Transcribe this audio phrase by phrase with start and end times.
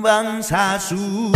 [0.00, 1.32] 본방사수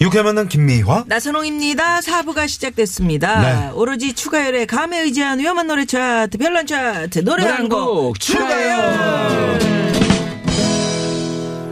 [0.00, 1.04] 유쾌 만난 김미화.
[1.06, 2.00] 나선홍입니다.
[2.00, 3.40] 사부가 시작됐습니다.
[3.40, 3.70] 네.
[3.74, 9.60] 오로지 추가열의 감에 의지한 위험한 노래 차트, 별난 차트, 노래 한곡 추가열.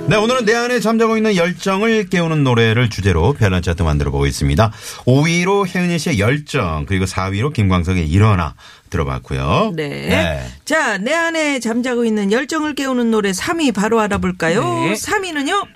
[0.08, 4.72] 네, 오늘은 내 안에 잠자고 있는 열정을 깨우는 노래를 주제로 별난 차트 만들어 보고 있습니다.
[5.04, 8.54] 5위로 혜은이 씨의 열정, 그리고 4위로 김광석의 일어나
[8.90, 9.72] 들어봤고요.
[9.74, 10.42] 네.
[10.64, 14.62] 자, 내 안에 잠자고 있는 열정을 깨우는 노래 3위 바로 알아볼까요?
[14.62, 14.94] 네.
[14.94, 15.66] 3위는요?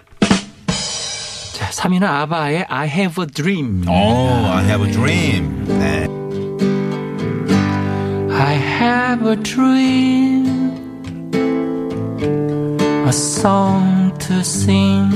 [1.54, 3.84] 자, 3위는 아바의 I Have a Dream.
[3.88, 5.64] 오, I have a dream.
[5.66, 6.08] 네.
[8.34, 10.72] I have a dream.
[13.06, 15.10] A song to sing.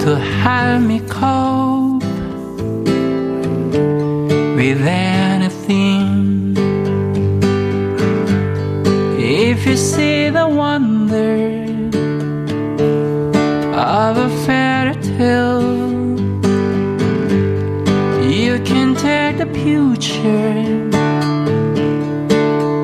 [0.00, 2.02] To help me cope
[4.56, 4.80] with
[9.64, 11.36] If you see the wonder
[13.74, 15.62] of a fairy tale.
[18.30, 20.52] You can take the future,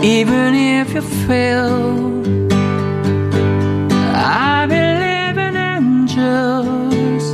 [0.03, 1.77] even if you fail.
[4.17, 7.25] I believe in angels,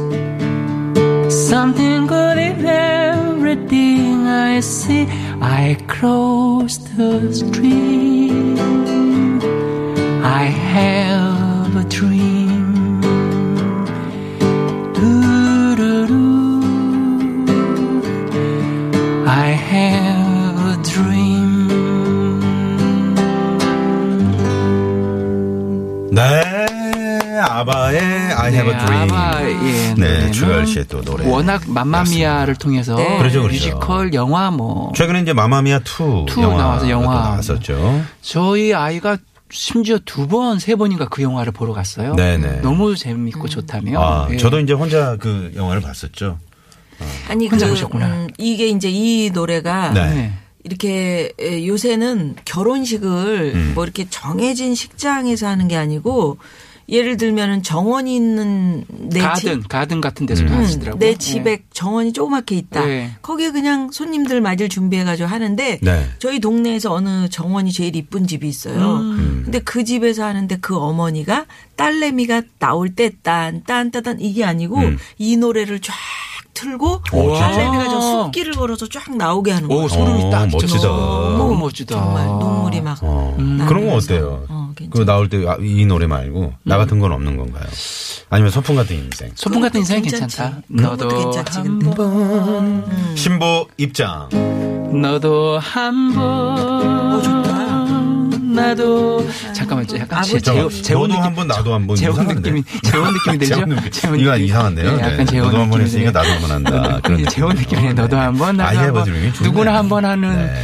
[1.49, 5.07] something good in everything I see.
[5.41, 9.06] I cross the street.
[10.39, 13.01] I have a dream.
[14.93, 16.61] Do-do-do.
[19.27, 21.69] I have a dream.
[26.13, 26.67] 네.
[27.39, 27.99] 아바의
[28.35, 29.11] I have a dream.
[29.11, 31.27] 아바의 네, 노래는 주열 씨의 또 노래.
[31.27, 33.17] 워낙 맘마미아를 통해서 네.
[33.19, 33.55] 그렇죠, 그렇죠.
[33.55, 37.15] 뮤지컬 영화 뭐 최근에 이제 맘마미아 two 영화 나와서 영화.
[37.15, 38.03] 나왔었죠.
[38.21, 39.17] 저희 아이가
[39.51, 42.15] 심지어 두 번, 세 번인가 그 영화를 보러 갔어요.
[42.15, 42.61] 네네.
[42.63, 44.01] 너무 재밌고 좋다며.
[44.01, 44.37] 아, 예.
[44.37, 46.39] 저도 이제 혼자 그 영화를 봤었죠.
[47.29, 48.07] 아니, 혼자 그, 보셨구나.
[48.07, 50.15] 음, 이게 이제 이 노래가 네.
[50.15, 50.33] 네.
[50.65, 53.73] 이렇게 에, 요새는 결혼식을 음.
[53.75, 56.39] 뭐 이렇게 정해진 식장에서 하는 게 아니고
[56.89, 60.49] 예를 들면은 정원이 있는 내 가든, 집, 가든 같은 데서 음.
[60.49, 60.99] 도 음, 하시더라고요.
[61.01, 62.85] 내 집에 정원이 조그맣게 있다.
[62.85, 63.11] 네.
[63.23, 66.07] 거기에 그냥 손님들 맞을 준비해가지고 하는데 네.
[66.19, 68.99] 저희 동네에서 어느 정원이 제일 이쁜 집이 있어요.
[68.99, 69.43] 음.
[69.45, 74.99] 근데 그 집에서 하는데 그 어머니가 딸내미가 나올 때 딴, 딴, 따단 이게 아니고 음.
[75.19, 75.95] 이 노래를 쫙
[76.57, 77.41] 틀고 오, 진짜?
[77.51, 79.85] 딸내미가 저 숲길을 걸어서 쫙 나오게 하는 거예요.
[79.85, 80.89] 오, 소름이 어, 딱 멋지다.
[80.89, 81.95] 너무 너무 멋지다.
[81.95, 83.35] 정말 눈물이 막 어.
[83.69, 84.45] 그런 건 어때요?
[84.49, 85.05] 어, 그.
[85.05, 87.65] 나올 때 이 노래 말고 나 같은 건 없는 건가요?
[88.31, 89.31] 아니면 소풍 같은 인생?
[89.35, 90.03] 소풍 같은 인생.
[90.03, 90.63] 괜찮다.
[90.77, 91.87] 것도 괜찮지, 근데.
[91.87, 94.29] 한번, 신보 입장.
[95.01, 96.19] 너도 한번.
[96.19, 97.66] 어, 좋다.
[98.57, 100.43] 나도 잠깐만 약간 제, 아버지.
[100.43, 102.51] 재혼 재혼 너도 느낌 한번 나도 한번 재혼 이상한데?
[102.51, 103.55] 느낌이 재혼 느낌이 들죠?
[104.17, 104.45] 이거 느낌.
[104.47, 104.97] 이상한데요?
[104.97, 105.25] 네, 약간 네.
[105.27, 106.11] 재혼 너도 한번 느낌이 했으니까.
[106.23, 107.01] 나도 한번 한다.
[107.05, 107.77] 그런 네, 재혼 느낌으로.
[107.77, 107.93] 느낌이네.
[107.95, 109.05] 너도 한 번, 나도 아이 한 해봐 번.
[109.05, 109.49] 드림이 좋네.
[109.49, 110.63] 누구나 한번 하는 네.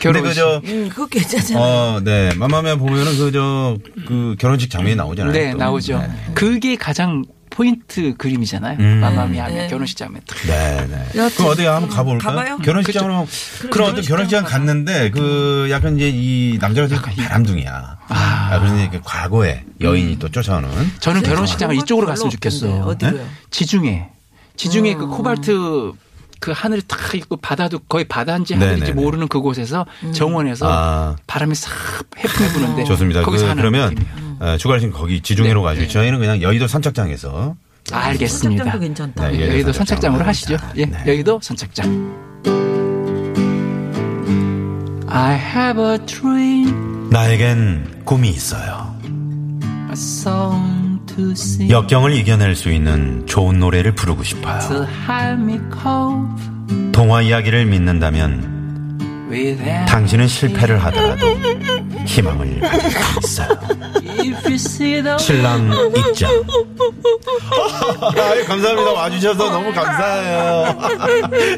[0.00, 0.40] 근데 결혼식.
[0.42, 1.60] 그저 음, 그거 괜찮잖아.
[1.60, 2.34] 어, 네.
[2.36, 5.32] 마마미아 보면은 그저 그 결혼식 장면이 나오잖아요.
[5.32, 5.58] 네, 또.
[5.58, 5.98] 나오죠.
[5.98, 6.10] 네.
[6.34, 8.78] 그게 가장 포인트 그림이잖아요.
[8.80, 8.98] 음.
[9.00, 9.68] 마마미아 하면 네.
[9.68, 10.22] 결혼식 장면.
[10.44, 11.30] 네, 네.
[11.36, 12.34] 그럼 어디 한번 가볼까요?
[12.36, 12.58] 가봐요?
[12.58, 13.28] 결혼식장으로
[13.70, 17.98] 그런 어떤 결혼식장 갔는데 그 약간 이제 이 남자가 되게 바람둥이야.
[18.08, 20.68] 아, 그래서 이제 그 과거에 여인이 또 쫓아오는.
[20.98, 22.66] 저는 결혼식장을 이쪽으로 거 갔으면 좋겠어.
[22.66, 23.06] 없던데.
[23.06, 23.26] 어디로요?
[23.50, 24.08] 지중해.
[24.56, 25.92] 지중해 그 코발트
[26.40, 29.00] 그 하늘이 탁 있고 바다도 거의 바다인지 하늘인지 네네네.
[29.00, 31.16] 모르는 그곳에서 정원에서 아.
[31.28, 31.70] 바람이 싹
[32.18, 33.20] 해풍이 부는데 좋습니다.
[33.20, 34.33] 그, 거기서 하는 그러면 느낌이에요.
[34.44, 37.56] 어, 주갈 씨 거기 지중해로 가시고 저희는 그냥 여의도 선착장에서
[37.90, 38.64] 알겠습니다.
[38.64, 39.28] 선착장도 괜찮다.
[39.28, 40.58] 네, 예, 여의도 여의도 선착장으로 하시죠.
[40.58, 41.10] 선착장으로 예, 네.
[41.10, 42.34] 여의도 선착장.
[45.08, 48.94] I have a dream, 나에겐 꿈이 있어요.
[49.88, 51.72] a song to sing.
[51.72, 54.86] 역경을 이겨낼 수 있는 좋은 노래를 부르고 to 싶어요.
[55.08, 58.53] help me cope 동화 이야기를 믿는다면.
[59.88, 61.26] 당신은 실패를 하더라도
[62.06, 63.48] 희망을 수 있어요.
[64.20, 66.30] If you see the 신랑 입장.
[68.16, 68.92] 아유, 감사합니다.
[68.92, 70.78] 와주셔서 너무 감사해요.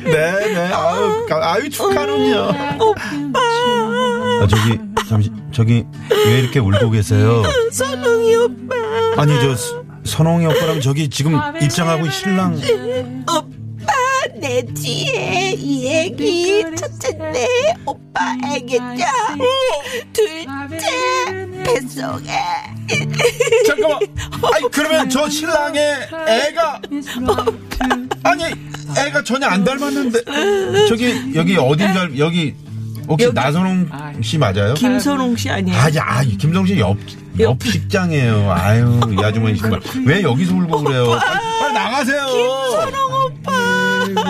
[0.05, 0.59] 네 네.
[0.73, 2.51] 아유, 가- 아유 축하는요.
[3.35, 4.79] 아, 저기,
[5.09, 5.85] 잠시, 저기,
[6.27, 7.43] 왜 이렇게 울고 계세요?
[7.73, 8.75] 선웅이 오빠.
[9.23, 9.75] 아니 저 스-
[10.05, 12.55] 선홍이 오빠라면 저기 지금 입장하고 신랑
[13.29, 13.56] 오빠
[14.41, 17.47] 내 뒤에 이 애기 첫째인데
[17.87, 19.05] 오빠 애기죠
[20.13, 20.87] 둘째
[21.65, 22.31] 뱃속에
[23.67, 23.99] 잠깐만.
[24.55, 26.81] 아니 그러면 저 신랑의 애가
[28.25, 28.45] 아니
[28.99, 30.21] 애가 전혀 안 닮았는데
[30.89, 32.55] 저기 여기 어딘 줄 알- 여기
[33.09, 33.89] 혹시 나선홍
[34.23, 34.75] 씨 맞아요?
[34.75, 35.79] 김선홍 씨 아니에요?
[35.79, 36.97] 아야 아, 김성 씨옆
[37.39, 38.51] 옆 식장이에요.
[38.51, 41.11] 아유 이 아주머니 정말 왜 여기서 울고 그래요?
[41.11, 41.21] 빨리,
[41.61, 42.27] 빨리 나가세요.
[42.27, 43.06] 김선홍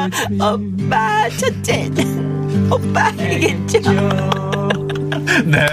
[0.07, 3.81] 오빠 오빠 첫째는 오빠 애기죠
[5.45, 5.67] 네.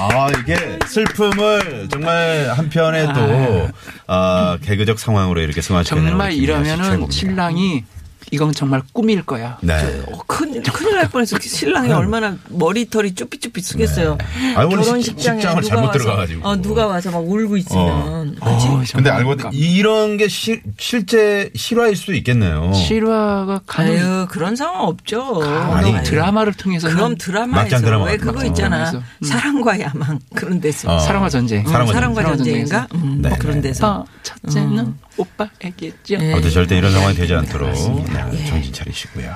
[0.00, 3.68] 아, 이게 슬픔을 정말 한편에 또,
[4.06, 7.10] 아, 개그적 상황으로 이렇게 승화시켜내는 정말 이러면은.
[7.10, 7.84] 신랑이
[8.30, 9.58] 이건 정말 꿈일 거야.
[9.60, 9.74] 네.
[10.10, 11.38] 어, 큰일, 큰일 날 뻔했어.
[11.38, 14.18] 그 신랑이 얼마나 머리털이 쭈삐쭈삐 쓰겠어요.
[14.56, 16.48] 아니, 오늘 결혼식장에 누가 잘못 와서, 들어가가지고.
[16.48, 18.34] 어, 누가 와서 막 울고 있으면.
[18.34, 18.68] 그치?
[18.68, 22.72] 어, 근데 알고 보니 이런 게 시- 실제 실화일 수도 있겠네요.
[22.72, 25.42] 실화가 가는 아유, 그런 상황 없죠.
[25.44, 28.90] 아니, 드라마를 통해서 그럼 드라마에서 드라마, 왜 그거 있잖아.
[28.92, 29.02] 음.
[29.24, 30.94] 사랑과 야망 그런 데서.
[30.94, 30.98] 어.
[30.98, 31.60] 사랑과 전쟁.
[31.60, 32.36] 음, 사랑과 사랑과 전쟁.
[32.44, 32.88] 전쟁인가?
[32.94, 33.68] 음, 네, 그런 네.
[33.68, 34.00] 데서.
[34.00, 36.16] 오빠 첫째는 오빠 애기죠.
[36.20, 36.32] 예.
[36.32, 39.34] 아무튼 절대 이런 상황이 되지 않도록 네, 정신 차리시고요.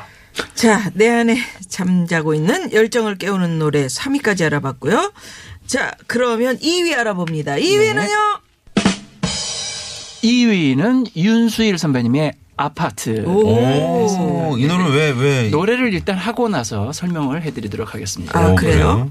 [0.55, 1.37] 자, 내 안에
[1.69, 5.13] 잠자고 있는 열정을 깨우는 노래 3위까지 알아봤고요.
[5.67, 7.57] 자, 그러면 2위 알아봅니다.
[7.57, 8.41] 2위는요?
[10.23, 13.25] 2위는 윤수일 선배님의 아파트.
[13.25, 15.49] 오, 이 노래 왜, 왜.
[15.51, 18.37] 노래를 일단 하고 나서 설명을 해드리도록 하겠습니다.
[18.39, 19.11] 아, 오, 그래요?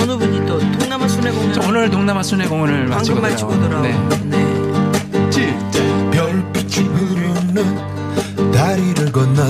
[0.00, 3.82] 어느 분이 또 동남아 순회 공연 자, 오늘 동남아 순회 공연을 마치고 방금 마치고 돌아온.
[3.82, 4.26] 네.
[4.36, 4.45] 네.
[9.16, 9.42] 건너.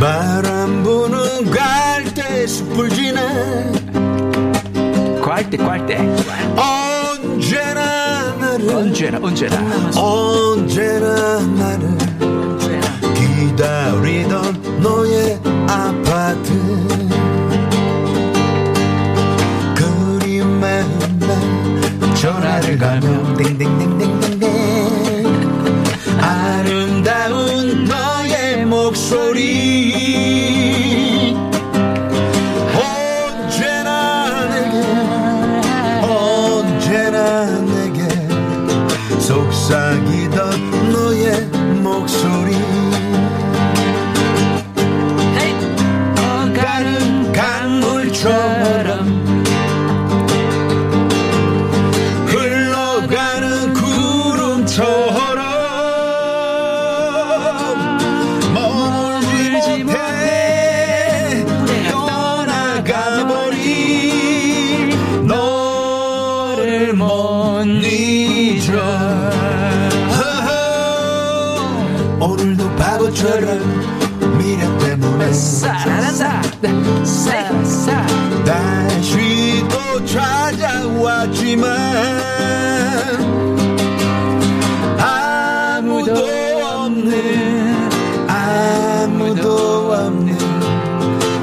[0.00, 3.22] 바람 부는 갈대 숲을 지나
[5.22, 5.98] 괄대 괄대
[6.56, 9.56] 언제나 나를 언제나 언제나.
[9.96, 11.96] 언제나 나를
[13.14, 15.38] 기다리던 너의
[15.68, 16.52] 아파트.
[19.76, 20.84] 그림만
[22.20, 25.07] 전화를 가면 땡땡땡땡땡땡
[72.20, 76.42] 오늘도 바보처럼 미련 때문에 잘한다
[77.04, 78.06] 싸싸
[78.44, 81.68] 다시 또 찾아왔지만
[84.98, 86.12] 아무도
[86.64, 87.88] 없는
[88.28, 90.38] 아무도 없는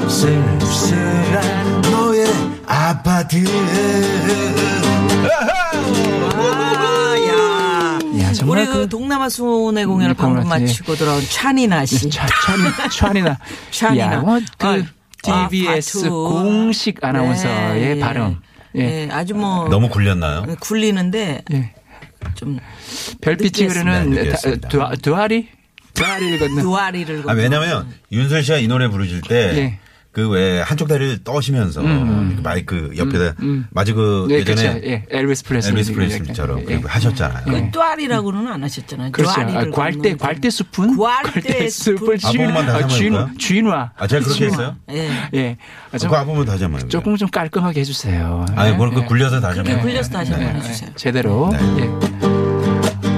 [0.08, 2.26] 쓸쓸한 너의
[2.66, 3.44] 아파트.
[5.28, 6.35] 아,
[8.20, 8.28] 야.
[8.28, 10.48] 야, 정말 우리 그 그- 동남아 순회 공연을 음, 방금.
[10.48, 12.08] 마치고 돌아온 찬이나 씨.
[12.10, 13.38] 차, 찬이, 찬이나.
[13.70, 14.12] 찬이나.
[14.14, 14.84] 야, 뭐, 그,
[15.28, 16.08] 아, TBS.
[16.10, 18.00] 공식 아나운서의 네.
[18.00, 18.36] 발음.
[18.76, 18.80] 예.
[18.80, 20.44] 예, 아주 뭐 너무 굴렸나요?
[20.60, 21.74] 굴리는데 예.
[22.34, 22.58] 좀
[23.22, 23.66] 별빛이.
[23.68, 24.32] 흐르는 네.
[24.68, 25.48] 두, 두아리?
[25.94, 26.62] 두아리를 걷는.
[26.62, 29.78] 두아리를 아, 왜냐면 윤설 씨가 이 노래 부르실 때 예.
[30.16, 33.34] 그 왜 한쪽 다리를 떠시면서 이렇게 마이크 옆에다
[33.70, 34.86] 마치 그 네, 예전에 그렇죠.
[34.88, 35.04] 예.
[35.10, 35.72] 엘비스 프레슬리.
[35.72, 36.64] 엘비스 프레슬리처럼 예.
[36.64, 37.44] 그리고 하셨잖아요.
[37.44, 39.12] 그 뚜아리라고는 안 하셨잖아요.
[39.12, 39.30] 그렇죠.
[39.32, 40.16] 아, 괄대, 걷는 괄대?
[40.16, 43.30] 괄대 숲을 아, 번만 다시 한번 쥐, 해볼까요?
[43.38, 43.90] 쥐누아.
[43.94, 44.76] 아, 제가 그렇게 했어요?
[44.90, 45.10] 예.
[45.34, 45.56] 예.
[45.92, 46.88] 아, 좀, 그 앞부분 다시 한번?
[46.88, 48.46] 조금 좀 깔끔하게 해주세요.
[48.56, 48.74] 아니, 예.
[48.74, 49.04] 뭘그 예.
[49.04, 49.80] 굴려서 다시 한번.
[49.82, 50.88] 굴려서 다시 한번 예, 해주세요.
[50.90, 50.96] 예.
[50.96, 51.50] 제대로.
[51.52, 51.58] 네.
[51.82, 52.16] 예.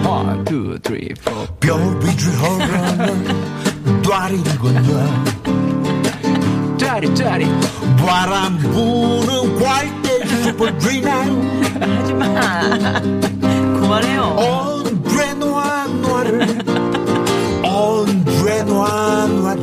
[0.09, 1.47] One, two, three, four.
[1.61, 5.25] 별빛을 흐르는 다리를 건너
[6.89, 7.45] 짜리, 짜리.
[7.99, 11.25] 바람 부는 갈대 숲을 지나
[13.79, 14.23] 그만해요.
[14.23, 16.29] Ombre noir noir
[17.63, 19.59] Ombre noir noir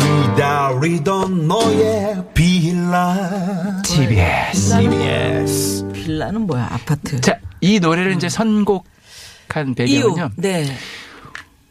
[0.00, 4.56] 기다리던 너의 빌라 TBS.
[4.70, 5.92] CBS.
[5.92, 6.66] 빌라는 뭐야?
[6.72, 7.20] 아파트.
[7.20, 9.74] 자, 이 노래를 이제 선곡한.
[9.76, 10.30] 배경은요.
[10.36, 10.64] 네.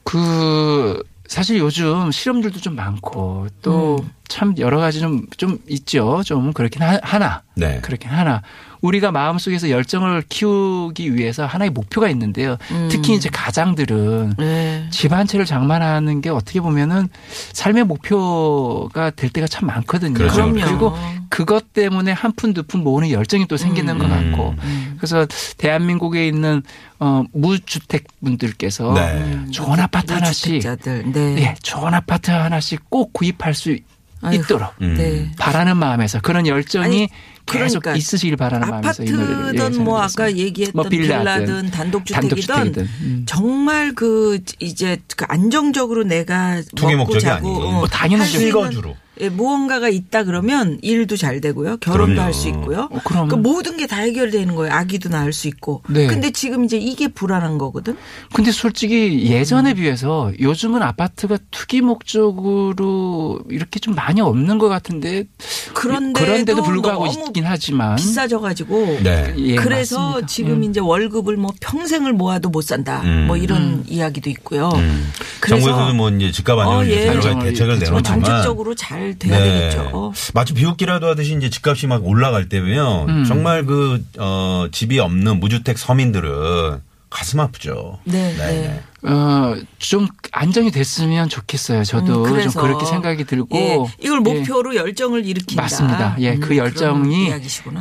[0.04, 4.10] 그 사실 요즘 실험들도 좀 많고 또 음.
[4.28, 6.24] 참 여러 가지 좀, 좀 있죠.
[6.26, 7.44] 좀 그렇긴 하- 하나.
[7.56, 7.80] 네.
[7.82, 8.42] 그렇긴 하나.
[8.82, 12.58] 우리가 마음속에서 열정을 키우기 위해서 하나의 목표가 있는데요.
[12.90, 14.88] 특히 이제 가장들은 네.
[14.90, 17.10] 집한 채를 장만하는 게 어떻게 보면은
[17.54, 20.14] 삶의 목표가 될 때가 참 많거든요.
[20.14, 20.62] 그렇죠, 그럼요.
[20.66, 20.98] 그리고
[21.30, 24.56] 그것 때문에 한 푼 두 푼 모으는 열정이 또 생기는 것 같고.
[24.98, 25.26] 그래서
[25.58, 26.62] 대한민국에 있는
[27.00, 29.46] 어 무주택 분들께서 네.
[29.52, 31.12] 좋은 아파트 하나씩 무주택자들.
[31.12, 31.36] 네.
[31.42, 33.76] 예, 좋은 아파트 하나씩 꼭 구입할 수
[34.22, 34.96] 아이고, 있도록 음.
[34.98, 35.32] 네.
[35.40, 37.08] 바라는 마음에서 그런 열정이 아니,
[37.50, 40.32] 그러니까 있으시길 바라는 마음에서 이 노래를 예, 아파트든 뭐 아까.
[40.36, 42.84] 얘기했던 뭐 빌라든, 빌라든 단독주택이든 단독주택이든.
[43.02, 43.24] 음.
[43.28, 47.50] 정말 그 이제 그 안정적으로 내가 먹고 목적이 자고.
[47.50, 48.24] 어, 뭐 당연하죠.
[48.32, 48.96] 할수 있는 실거주로.
[49.22, 51.78] 예, 무언가가 있다 그러면 일도 잘 되고요.
[51.78, 52.22] 결혼도.
[52.22, 52.88] 할 수 있고요.
[52.90, 53.28] 어, 그럼.
[53.28, 54.72] 그 모든 게 다 해결되는 거예요.
[54.74, 55.82] 아기도 낳을 수 있고.
[55.90, 56.06] 네.
[56.08, 57.98] 근데 지금 이제 이게 불안한 거거든.
[58.34, 59.76] 근데 솔직히 예전에 음.
[59.76, 65.26] 비해서 요즘은 아파트가 투기 목적으로 이렇게 좀 많이 없는 것 같은데
[65.74, 69.34] 그런데도 그런데도 불구하고 너무 있긴 하지만 비싸져 가지고 네.
[69.38, 70.28] 예, 그래서 맞습니다.
[70.28, 70.64] 지금 음.
[70.64, 73.02] 이제 월급을 뭐 평생을 모아도 못 산다.
[73.04, 73.26] 음.
[73.28, 74.70] 뭐 이런 이야기도 있고요.
[74.76, 75.12] 음.
[75.40, 77.08] 그래서 정부에서도 뭐 이제 집값 안정을 어, 예.
[77.08, 80.14] 여러 가지 대책을 내놓지만 정책적으로 잘 돼야 되겠죠.
[80.34, 83.24] 마치 비웃기라도 하듯이 이제 집값이 막 올라갈 때면 음.
[83.26, 88.00] 정말 그, 어, 집이 없는 무주택 서민들은 가슴 아프죠.
[88.04, 88.84] 네, 네.
[89.10, 91.84] 어, 좀 안정이 됐으면 좋겠어요.
[91.84, 94.34] 저도 음, 좀 그렇게 생각이 들고 예, 이걸 예.
[94.34, 95.64] 목표로 열정을 일으킨다.
[95.64, 96.16] 맞습니다.
[96.20, 97.32] 예, 음, 그 열정이.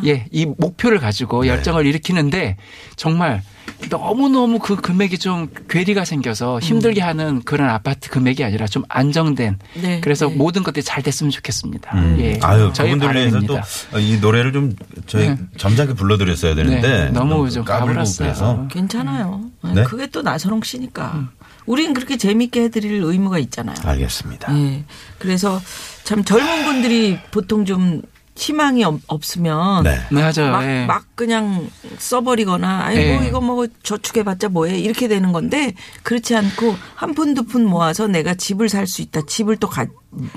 [0.07, 1.49] 예, 이 목표를 가지고 네.
[1.49, 2.57] 열정을 일으키는데
[2.97, 3.43] 정말
[3.91, 9.59] 너무 너무 그 금액이 좀 괴리가 생겨서 힘들게 하는 그런 아파트 금액이 아니라 좀 안정된
[9.81, 10.35] 네, 그래서 네.
[10.35, 11.97] 모든 것들이 잘 됐으면 좋겠습니다.
[11.97, 12.17] 음.
[12.21, 13.41] 예, 아유, 저희 그분들 위해서.
[13.41, 14.75] 또 이 노래를 좀
[15.07, 15.39] 저희 네.
[15.57, 18.29] 점잖게 불러드렸어야 되는데 네, 너무 좀 까불고 가불었어요.
[18.29, 19.43] 그래서 괜찮아요.
[19.75, 19.85] 네?
[19.85, 21.29] 그게 또 나선홍 씨니까.
[21.67, 23.77] 우린 그렇게 재밌게 해드릴 의무가 있잖아요.
[23.85, 24.57] 알겠습니다.
[24.59, 24.85] 예.
[25.19, 25.61] 그래서
[26.03, 28.01] 참 젊은 분들이 보통 좀
[28.38, 29.99] 희망이 없- 없으면 네.
[30.11, 30.52] 맞아요.
[30.52, 30.87] 막, 예.
[30.87, 31.68] 막 그냥
[31.99, 33.28] 써버리거나 아이고 예.
[33.28, 38.35] 이거 뭐 저축해봤자 뭐해 이렇게 되는 건데 그렇지 않고 한 푼 두 푼 모아서 내가
[38.35, 39.83] 집을 살 수 있다 집을 또 가,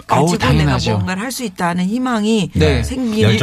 [0.08, 0.92] 아우, 가지고 내가 당연하죠.
[0.94, 2.84] 뭔가를 할 수 있다 하는 희망이 네.
[2.84, 3.36] 생기는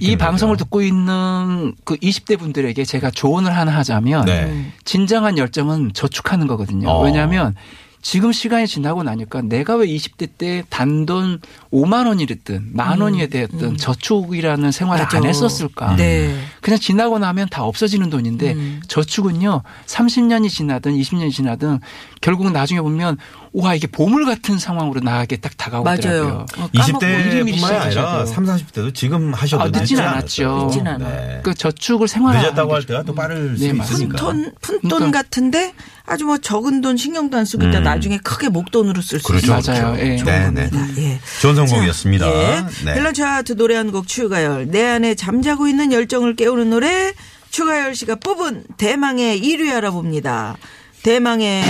[0.00, 0.56] 이 방송을.
[0.58, 4.72] 듣고 있는 그 20대 분들에게 제가 조언을 하나 하자면 네.
[4.84, 6.88] 진정한 열정은 저축하는 거거든요.
[6.90, 7.02] 어.
[7.02, 7.54] 왜냐하면
[8.02, 11.40] 지금 시간이 지나고 나니까 내가 왜 20대 때 단돈
[11.72, 15.06] 5만 원이 됐든 만 원이 됐든 저축이라는 생활을 음.
[15.06, 15.16] 맞아.
[15.18, 15.96] 안 했었을까?
[15.96, 16.36] 네.
[16.60, 18.82] 그냥 지나고 나면 다 없어지는 돈인데 음.
[18.88, 21.78] 저축은요 30년이 지나든 20년이 지나든
[22.20, 23.18] 결국 나중에 보면
[23.54, 26.22] 와 이게 보물 같은 상황으로 나에게 딱 다가오더라고요.
[26.24, 26.46] 맞아요.
[26.56, 28.26] 어, 까먹고 미리미리 20대뿐만 아니라 시작하셔도.
[28.26, 30.48] 30, 40대도 지금 하셔도 아, 늦진 않았죠.
[30.48, 30.64] 않았어요.
[30.66, 31.08] 늦진 않아.
[31.08, 31.40] 네.
[31.42, 33.76] 그 저축을 생활하는 늦었다고 할게 때가 또 빠를 네, 수.
[33.76, 34.16] 있으니까.
[34.18, 35.22] 푼돈 푼돈 그러니까.
[35.22, 35.74] 같은데
[36.06, 37.84] 아주 뭐 적은 돈 신경도 안 쓰고 있다 음.
[37.84, 39.58] 나중에 크게 목돈으로 쓸수 그렇죠.
[39.58, 39.82] 있어요.
[39.82, 39.96] 맞아요.
[39.96, 40.12] 그렇죠.
[40.12, 40.16] 예.
[40.16, 40.80] 좋은 네, 네.
[40.98, 41.20] 예.
[41.42, 42.24] 좋은 선곡이었습니다.
[42.24, 42.64] 자, 예.
[42.86, 42.94] 네.
[42.94, 44.68] 밸런 차트 노래 한 곡 추가열.
[44.70, 47.12] 내 안에 잠자고 있는 열정을 깨우는 노래
[47.50, 50.56] 추가열 씨가 뽑은 대망의 1위 알아봅니다.
[51.02, 51.62] 대망의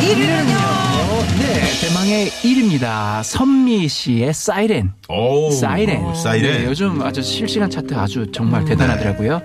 [0.00, 0.71] 1위는요.
[2.12, 3.22] 네, 대망의 1위입니다.
[3.22, 4.92] 선미 씨의 사이렌.
[5.08, 6.04] 오, 사이렌.
[6.04, 6.58] 오, 사이렌.
[6.58, 9.40] 네, 요즘 아주 실시간 차트 아주 정말 대단하더라고요.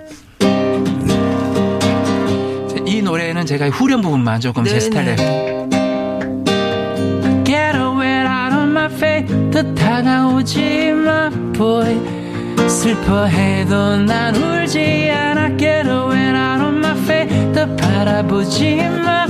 [2.86, 4.80] 이 노래는 제가 후렴 부분만 조금 제 네네.
[4.80, 5.16] 스타일에
[7.44, 11.98] Get away out of my face 더 다가오지 마 boy
[12.68, 19.26] 슬퍼해도 난 울지 않아 Get away out of my face 더 바라보지 마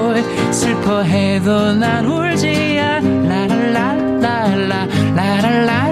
[0.00, 5.90] boy 슬퍼해도 난 울지 않아 라라라라라 라라라라라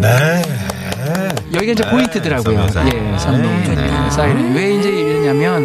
[0.00, 0.42] 네.
[1.54, 2.66] 여기가 이제 네, 포인트더라고요.
[2.92, 3.48] 예, 선미.
[3.48, 3.74] 네.
[3.76, 4.52] 네, 사이렌.
[4.54, 5.64] 왜 이제 이러냐면,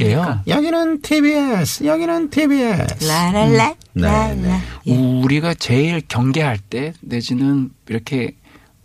[0.00, 0.40] 위, 이게요.
[0.46, 3.04] 여기는 TBS, 여기는 TBS.
[3.06, 4.34] 라랄라 네, 라라.
[4.34, 4.60] 네.
[4.86, 4.96] 예.
[4.96, 8.36] 우리가 제일 경계할 때, 내지는 이렇게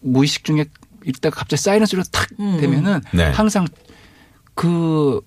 [0.01, 0.65] 무의식 중에
[1.05, 3.25] 있다가 갑자기 사이렌 소리가 탁 음, 되면은 네.
[3.31, 3.67] 항상
[4.53, 5.21] 그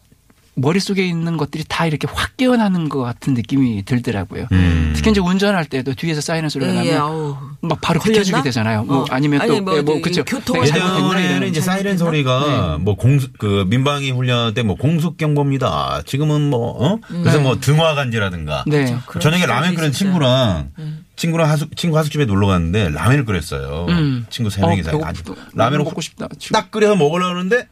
[0.60, 4.46] 머릿속에 있는 것들이 다 이렇게 확 깨어나는 것 같은 느낌이 들더라고요.
[4.52, 4.92] 음.
[4.96, 7.36] 특히 이제 운전할 때도 뒤에서 사이렌 소리가 예, 예, 나면 아우.
[7.60, 8.22] 막 바로 걸렸나?
[8.22, 8.84] 비켜주게 되잖아요.
[8.84, 9.06] 뭐 어.
[9.10, 10.24] 아니면 또 아니, 뭐 예, 뭐 저기 그쵸.
[10.24, 11.96] 교통을 내가 잘못했나 예전에는 이제 사이렌?
[11.98, 16.02] 소리가 뭐 공수 그 민방위 훈련 때 뭐 공숙 경보입니다.
[16.04, 16.98] 지금은 뭐 어?
[17.08, 18.96] 그래서 뭐 등화간지라든가 네.
[19.06, 19.92] 그런 저녁에 라면 끓는.
[19.92, 20.70] 친구랑
[21.16, 23.86] 친구랑 하숙 친구 하숙집에 놀러 갔는데 라면을 끓였어요.
[23.88, 24.26] 음.
[24.30, 25.08] 친구 세 어, 명이서 배고프다.
[25.10, 25.22] 아주
[25.54, 26.28] 라면을 먹고 싶다.
[26.52, 27.66] 딱 끓여서 먹으려고 하는데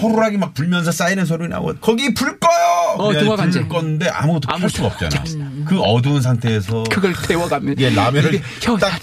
[0.00, 2.96] 호루라기 막 불면서 사이렌 소리 나고 거기 불 꺼요.
[2.98, 3.08] 어.
[3.10, 3.22] 불을
[3.68, 5.24] 껐는데 아무것도 켤 수가 없잖아.
[5.66, 8.40] 그 어두운 상태에서 그걸 데워가면 이게 라면을
[8.80, 9.00] 딱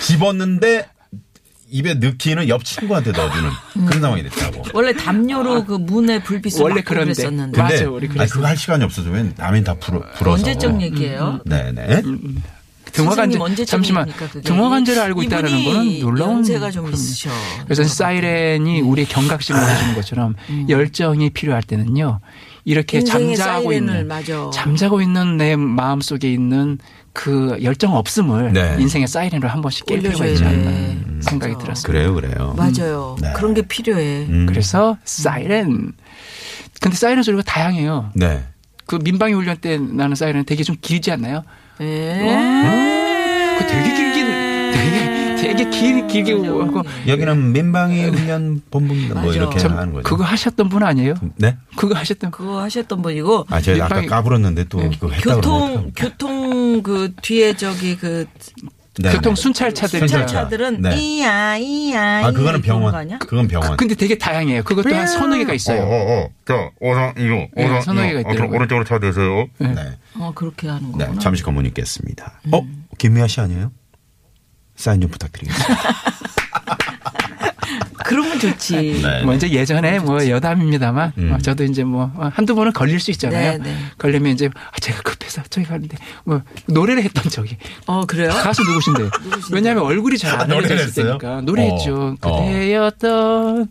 [0.00, 0.88] 집었는데
[1.68, 3.50] 입에 넣기는 옆 친구한테 넣어주는
[3.86, 4.62] 그런 상황이 됐다고.
[4.72, 7.12] 원래 담요로 그 문에 불빛을 원래 그런데.
[7.12, 7.58] 그랬었는데.
[7.58, 8.28] 맞아요, 근데 우리 그랬어요.
[8.34, 10.46] 그거 할 시간이 없어서 왜 라면 다 불어, 불어서.
[10.46, 11.40] 언제적 얘기예요?
[11.44, 12.02] 네네.
[12.96, 14.08] 등화관제 잠시만?
[14.44, 16.92] 등화관제를 알고 있다는 거는 놀라운 연세가 좀.
[16.92, 17.30] 있으셔.
[17.64, 20.34] 그래서 사이렌이 우리의 경각심을 해주는 것처럼
[20.68, 22.20] 열정이 필요할 때는요
[22.64, 24.50] 이렇게 잠자고 사이렌을, 있는 맞아.
[24.52, 26.78] 잠자고 있는 내 마음 속에 있는
[27.12, 28.76] 그 열정 없음을 네.
[28.78, 30.48] 인생의 사이렌으로 한 번씩 깰 필요가 있지 돼.
[30.48, 31.64] 않나 생각이 맞아.
[31.64, 31.86] 들었습니다.
[31.92, 32.54] 그래요, 그래요.
[32.56, 33.16] 맞아요.
[33.20, 33.32] 네.
[33.34, 34.26] 그런 게 필요해.
[34.28, 34.46] 음.
[34.46, 35.92] 그래서 사이렌
[36.80, 38.10] 근데 사이렌 소리가 다양해요.
[38.14, 38.44] 네.
[38.86, 41.42] 그 민방위 훈련 때 나는 사이렌 되게 좀 길지 않나요?
[41.80, 43.56] 예.
[43.58, 44.26] 그 되게 길긴
[44.72, 49.14] 되게 되게 길 길게 하고 여기는 민방위 훈련 본부입니다.
[49.14, 49.36] 뭐 맞아.
[49.36, 50.02] 이렇게 참 하는 거죠.
[50.08, 51.14] 그거 하셨던 분 아니에요?
[51.36, 51.56] 네?
[51.76, 55.92] 그거 하셨던 그거 하셨던 분이고 아, 제가 아까 민방위- 까불었는데 또 그거 했다고 교통.
[55.96, 58.26] 교통 그 뒤에 저기 그
[58.98, 59.40] 네, 교통 네.
[59.42, 60.24] 순찰차들 순찰차.
[60.24, 60.44] 있잖아요.
[60.44, 60.96] 차들은 네.
[60.96, 62.94] 이야 이야 아, 그거는 병원.
[62.94, 63.18] 아니야?
[63.18, 63.76] 그건 병원.
[63.76, 64.62] 근데 되게 다양해요.
[64.64, 65.82] 그것도 한 서너 개가 있어요.
[65.82, 68.18] 어, 자, 오상, 이거, 네, 오상, 서너 개가.
[68.18, 68.56] 아, 있더라고요.
[68.56, 69.46] 오른쪽으로 차 대세요.
[69.58, 69.74] 네.
[70.18, 71.04] 어 그렇게 하는 네.
[71.04, 71.20] 거구나.
[71.20, 72.40] 잠시 검문 있겠습니다.
[72.46, 72.54] 음.
[72.54, 72.66] 어?
[72.98, 73.70] 김미아 씨 아니에요?
[74.76, 75.74] 사인 좀 부탁드리겠습니다.
[78.06, 79.02] 그러면 좋지.
[79.02, 79.22] 네.
[79.24, 81.32] 뭐 이제 예전에 뭐 여담입니다만 음.
[81.32, 83.58] 어, 저도 이제 뭐 한두 번은 걸릴 수 있잖아요.
[83.58, 83.76] 네, 네.
[83.98, 88.30] 걸리면 이제 아, 제가 급해서 저기 가는데 뭐 노래를 했던 적이 어 그래요?
[88.30, 89.10] 가수 누구신데?
[89.52, 91.02] 왜냐하면 얼굴이 잘 아, 안 알려져?
[91.02, 92.16] 때니까 노래했죠.
[92.22, 92.44] 어.
[92.46, 93.68] 그대였던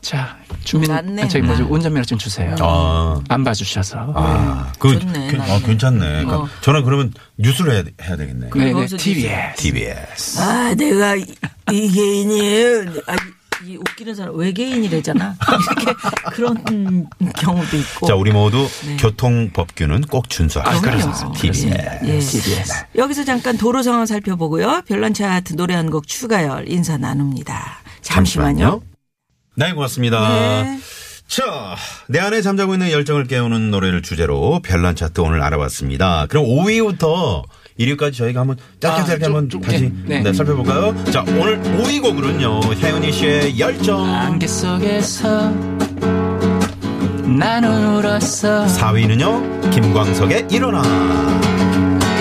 [0.00, 1.68] 자 주민 낫네, 아, 저기 뭐죠 나.
[1.68, 2.56] 운전면허 좀 주세요.
[2.60, 3.20] 아.
[3.28, 4.12] 안 봐주셔서.
[4.14, 5.36] 아, 그, 좋네, 그.
[5.38, 5.98] 어, 괜찮네.
[6.24, 6.48] 그러니까 어.
[6.60, 8.50] 저는 그러면 뉴스를 해야, 해야 되겠네.
[8.54, 9.54] 네, 네, TV에.
[9.56, 10.40] TBS.
[10.40, 11.24] 아 내가 이,
[11.70, 12.84] 이 개인이에요.
[13.06, 13.16] 아,
[13.66, 15.36] 이, 이 웃기는 사람 외계인이래잖아.
[15.76, 15.94] 이렇게
[16.32, 17.06] 그런 음,
[17.38, 18.06] 경우도 있고.
[18.06, 18.96] 자, 우리 모두 네.
[18.98, 20.82] 교통 법규는 꼭 준수하시죠.
[20.82, 21.32] 그럼요.
[21.34, 21.66] TBS.
[22.04, 22.18] 예.
[22.18, 22.72] TBS.
[22.96, 24.82] 여기서 잠깐 도로 상황 살펴보고요.
[24.86, 27.80] 별난 차트 노래 한 곡 추가열 인사 나눕니다.
[28.00, 28.80] 잠시만요.
[29.56, 30.62] 네, 고맙습니다.
[30.62, 30.78] 네.
[31.26, 31.76] 자,
[32.08, 36.26] 내 안에 잠자고 있는 열정을 깨우는 노래를 주제로 별난 차트 오늘 알아봤습니다.
[36.28, 37.42] 그럼 5위부터
[37.86, 40.20] 1위까지 저희가 한번 짧게 아, 짧게 좀, 한번 좀, 다시 네.
[40.20, 40.94] 네, 살펴볼까요?
[41.10, 44.04] 자, 오늘 5위 곡으로는요, 혜은이 씨의 열정.
[44.12, 45.50] 안개 속에서
[47.24, 50.82] 나는 울었어 4위는요, 김광석의 일어나.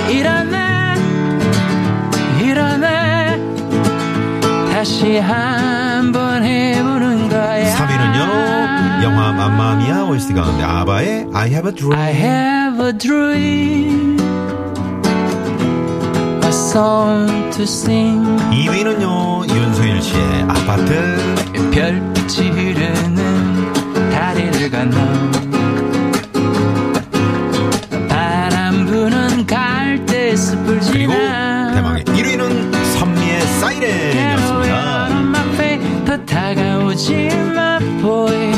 [0.10, 0.96] 일어나
[2.42, 3.36] 일어나
[4.72, 11.94] 다시 한번 해보는 거야 3위는요, 영화 맘마미아 OST 가운데 아바의 I have a dream.
[12.00, 14.21] I have a dream
[18.52, 21.42] 2위는요, 윤소일 씨의 아파트.
[21.72, 23.74] 별빛이 흐르는
[24.12, 24.98] 다리를 건너
[28.08, 35.10] 바람 부는 갈대 숲을 그리고 지나 대망의 1위는 선미의 사이렌이었습니다.
[36.06, 38.54] 더 다가오지 마 보이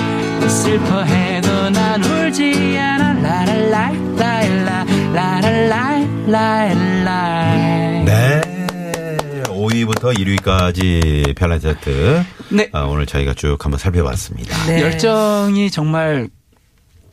[0.48, 6.93] 슬퍼해도 난 울지 않아 라랄라 라일라 라랄라 라
[10.04, 12.24] 5위부터 1위까지 별난 차트.
[12.52, 12.70] 네.
[12.74, 14.66] 아, 오늘 저희가 쭉 한번 살펴봤습니다.
[14.66, 14.82] 네.
[14.82, 16.30] 열정이 정말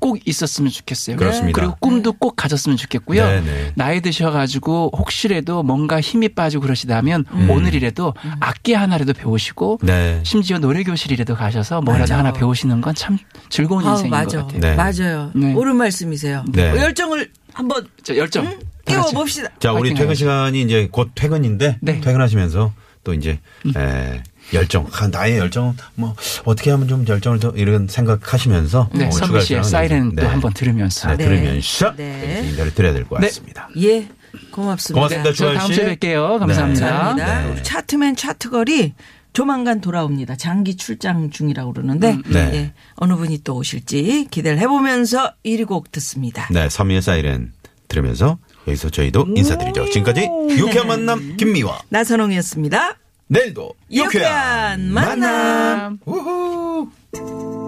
[0.00, 1.16] 꼭 있었으면 좋겠어요.
[1.16, 1.61] 그렇습니다.
[1.61, 3.22] 그리고 꿈도 꼭 가졌으면 좋겠고요.
[3.22, 3.72] 네, 네.
[3.74, 7.50] 나이 드셔가지고 혹시라도 뭔가 힘이 빠지고 그러시다면 음.
[7.50, 10.20] 오늘이라도 악기 하나라도 배우시고 네.
[10.24, 13.18] 심지어 노래 교실이라도 가셔서 뭐라도 하나 배우시는 건 참
[13.50, 14.38] 즐거운 아우, 인생인 맞아.
[14.42, 14.61] 것 같아요.
[14.61, 14.74] 네.
[14.74, 15.31] 맞아요.
[15.35, 15.53] 네.
[15.55, 16.44] 옳은 말씀이세요.
[16.48, 16.70] 네.
[16.76, 18.44] 열정을 한번 자, 열정.
[18.44, 18.52] 다
[18.84, 19.14] 띄워 같이.
[19.14, 19.48] 봅시다.
[19.58, 20.14] 자, 우리 퇴근.
[20.14, 21.92] 시간이 이제 곧 퇴근인데 네.
[21.94, 22.00] 음.
[22.00, 22.72] 퇴근하시면서
[23.04, 23.38] 또 이제
[23.76, 29.12] 에, 열정, 아, 나의 열정은 뭐 어떻게 하면 좀 열정을 더 이런 생각하시면서 네, 오늘
[29.12, 30.26] 선미 추가 씨의 사이렌도 네.
[30.28, 31.10] 한번 들으면서.
[31.10, 31.24] 네, 네.
[31.24, 32.32] 들으면서 네.
[32.34, 33.26] 이렇게 인사를 드려야 될것 네.
[33.28, 33.68] 같습니다.
[33.78, 34.08] 예.
[34.52, 34.94] 고맙습니다.
[34.94, 35.74] 고맙습니다, 저 주한 다음 씨.
[35.74, 36.38] 주에 뵐게요.
[36.38, 36.86] 감사합니다.
[36.88, 37.42] 감사합니다.
[37.42, 37.50] 네.
[37.52, 38.94] 우리 차트맨 차트걸이
[39.32, 40.36] 조만간 돌아옵니다.
[40.36, 42.38] 장기 출장 중이라고 그러는데 네.
[42.54, 46.48] 예, 어느 분이 또 오실지 기대를 해보면서 1위 곡 듣습니다.
[46.50, 47.52] 네, 선미의 사이렌
[47.88, 49.86] 들으면서 여기서 저희도 인사드리죠.
[49.90, 51.80] 지금까지 유쾌한 만남 김미화.
[51.88, 52.96] 나선홍이었습니다.
[53.28, 55.98] 내일도 유쾌한 유쾌한 만남.
[56.04, 57.59] 우후.